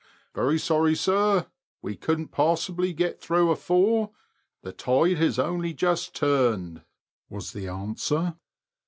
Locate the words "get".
2.91-3.21